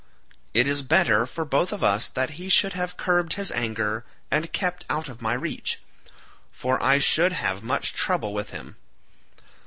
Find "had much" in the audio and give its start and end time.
7.57-7.93